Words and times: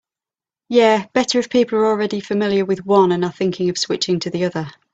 Yeah, 0.67 1.05
better 1.13 1.37
if 1.37 1.51
people 1.51 1.77
are 1.77 1.85
already 1.85 2.21
familiar 2.21 2.65
with 2.65 2.87
one 2.87 3.11
and 3.11 3.23
are 3.23 3.31
thinking 3.31 3.69
of 3.69 3.77
switching 3.77 4.19
to 4.21 4.31
the 4.31 4.45
other. 4.45 4.67